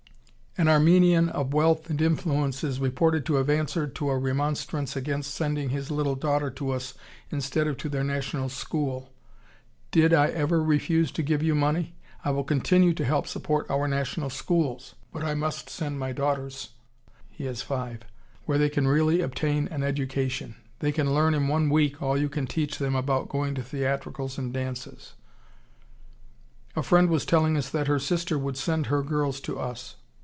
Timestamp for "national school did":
8.03-10.13